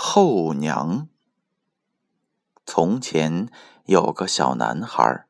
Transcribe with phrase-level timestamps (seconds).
[0.00, 1.08] 后娘。
[2.64, 3.48] 从前
[3.86, 5.26] 有个小男孩，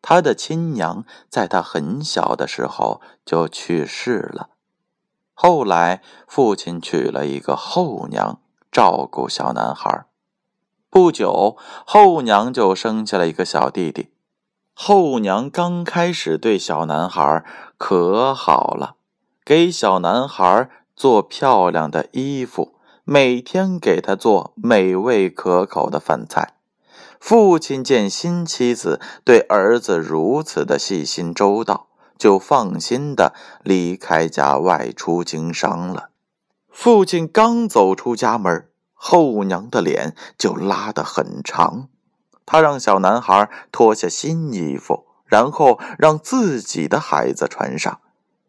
[0.00, 4.50] 他的亲娘在他很小的时候就去世了。
[5.34, 10.06] 后来父亲娶了一个后娘，照顾小男孩。
[10.88, 14.12] 不久，后娘就生下了一个小弟弟。
[14.72, 17.44] 后娘刚开始对小男孩
[17.76, 18.94] 可好了，
[19.44, 22.75] 给小男孩做漂亮的衣服。
[23.08, 26.54] 每天给他做美味可口的饭菜，
[27.20, 31.86] 父亲见新妻子对儿子如此的细心周到，
[32.18, 36.08] 就放心的离开家外出经商了。
[36.68, 41.88] 父亲刚走出家门，后娘的脸就拉得很长。
[42.44, 48.00] 他让小男孩脱下新衣服，然后让自己的孩子穿上。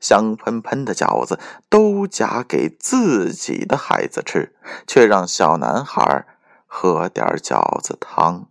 [0.00, 4.54] 香喷喷的饺子都夹给自己的孩子吃，
[4.86, 6.26] 却让小男孩
[6.66, 8.48] 喝点饺子汤。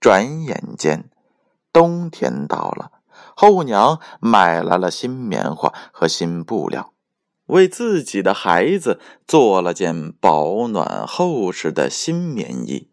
[0.00, 1.08] 转眼间，
[1.72, 2.92] 冬天到了，
[3.34, 6.92] 后娘买来了新棉花和新布料，
[7.46, 12.90] 为自己的孩子做了件保暖厚实的新棉衣。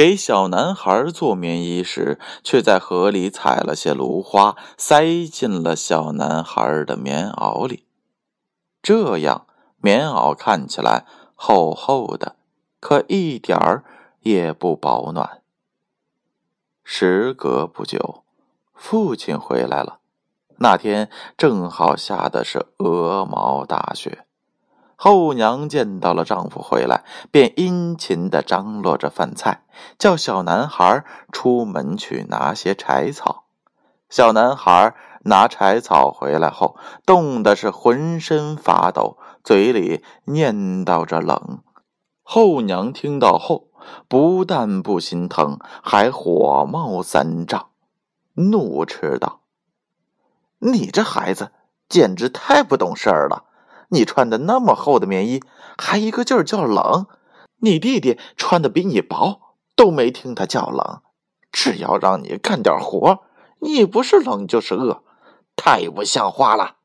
[0.00, 7.84] 给小男孩做棉衣时，却在河里采了些芦花，塞进了小男孩的棉袄里。
[8.80, 12.36] 这样，棉袄看起来厚厚的，
[12.80, 13.84] 可一点儿
[14.20, 15.42] 也不保暖。
[16.82, 18.24] 时隔不久，
[18.72, 19.98] 父亲回来了。
[20.60, 24.24] 那天正好下的是鹅毛大雪。
[25.02, 29.62] 后娘见到了丈夫回来，便殷勤的张罗着饭菜，
[29.98, 33.44] 叫小男孩出门去拿些柴草。
[34.10, 41.60] 小男孩拿柴草回来后，冻的是浑身发抖，嘴里念叨着冷。
[42.22, 43.68] 后娘听到后，
[44.06, 47.68] 不但不心疼，还火冒三丈，
[48.34, 49.40] 怒斥道
[50.60, 51.52] ：“你这孩子
[51.88, 53.44] 简直太不懂事儿了！”
[53.90, 55.42] 你穿的那么厚的棉衣，
[55.78, 57.06] 还一个劲儿叫冷。
[57.62, 59.40] 你弟弟穿的比你薄，
[59.76, 61.02] 都没听他叫冷。
[61.52, 63.20] 只要让你干点活，
[63.58, 65.02] 你不是冷就是饿，
[65.56, 66.76] 太不像话了。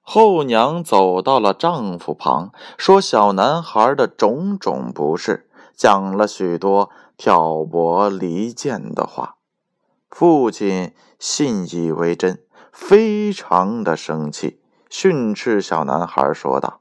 [0.00, 9.36] 后娘走到了丈夫旁，说小男孩的种种不是，讲了许多挑拨离间的话。
[10.08, 14.60] 父亲信以为真，非常的生气。
[14.88, 16.80] 训斥小男孩说道：“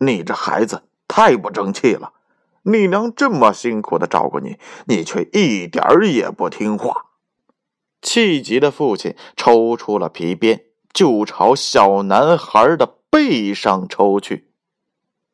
[0.00, 2.12] 你这孩子太不争气了！
[2.62, 7.06] 你娘这么辛苦的照顾你，你却一点儿也不听话。”
[8.02, 14.50] 气急的父亲抽出了皮鞭，就朝小男孩的背上抽去。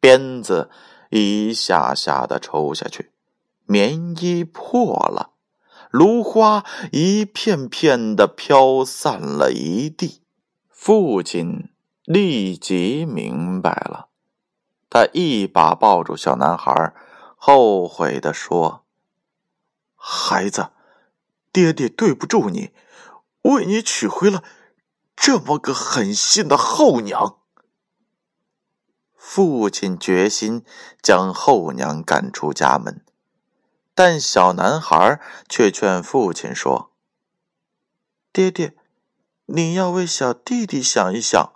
[0.00, 0.70] 鞭子
[1.10, 3.10] 一下下的抽下去，
[3.66, 5.30] 棉衣破了，
[5.90, 10.23] 芦花一片片的飘散了一地。
[10.86, 11.70] 父亲
[12.02, 14.10] 立即明白了，
[14.90, 16.94] 他一把抱住小男孩，
[17.38, 18.84] 后悔的说
[19.96, 20.72] ：“孩子，
[21.50, 22.74] 爹爹对不住你，
[23.44, 24.44] 为你娶回了
[25.16, 27.38] 这么个狠心的后娘。”
[29.16, 30.66] 父亲决心
[31.00, 33.02] 将后娘赶出家门，
[33.94, 35.18] 但小男孩
[35.48, 36.92] 却劝父亲说
[38.30, 38.76] ：“爹爹。”
[39.46, 41.52] 你要为小弟弟想一想，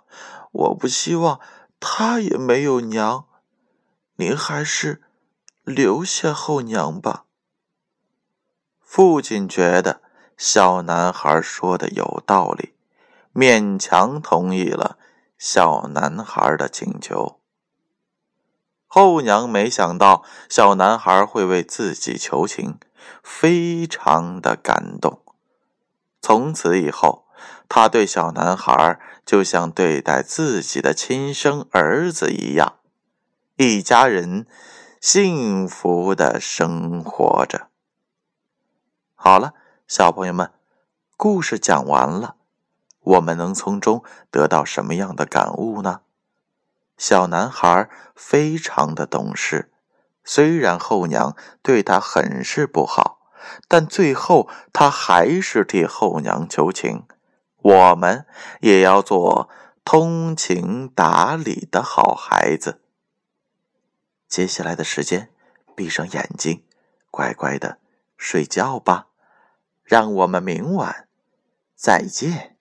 [0.51, 1.39] 我不希望
[1.79, 3.25] 他也没有娘。
[4.17, 5.01] 您还是
[5.63, 7.25] 留下后娘吧。
[8.79, 10.01] 父亲觉得
[10.37, 12.73] 小男孩说的有道理，
[13.33, 14.99] 勉强同意了
[15.39, 17.39] 小男孩的请求。
[18.85, 22.77] 后娘没想到小男孩会为自己求情，
[23.23, 25.23] 非常的感动。
[26.21, 27.25] 从此以后。
[27.69, 32.79] 他对小男孩就像对待自己的亲生儿子一样，
[33.57, 34.47] 一家人
[34.99, 37.67] 幸福的生活着。
[39.13, 39.53] 好了，
[39.87, 40.51] 小朋友们，
[41.15, 42.35] 故事讲完了，
[43.01, 46.01] 我们能从中得到什么样的感悟呢？
[46.97, 49.71] 小男孩非常的懂事，
[50.23, 53.19] 虽然后娘对他很是不好，
[53.67, 57.03] 但最后他还是替后娘求情。
[57.61, 58.25] 我们
[58.61, 59.49] 也要做
[59.83, 62.81] 通情达理的好孩子。
[64.27, 65.31] 接下来的时间，
[65.75, 66.63] 闭上眼睛，
[67.09, 67.79] 乖乖的
[68.15, 69.07] 睡觉吧。
[69.83, 71.07] 让我们明晚
[71.75, 72.58] 再见。